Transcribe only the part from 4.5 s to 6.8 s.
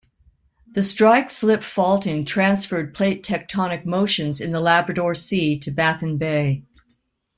Labrador Sea to Baffin Bay.